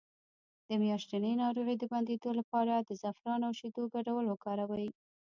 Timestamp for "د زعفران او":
2.77-3.53